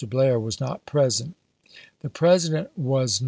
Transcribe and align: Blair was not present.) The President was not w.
Blair 0.09 0.39
was 0.39 0.59
not 0.59 0.83
present.) 0.87 1.35
The 1.99 2.09
President 2.09 2.75
was 2.75 3.19
not 3.19 3.19
w. 3.19 3.19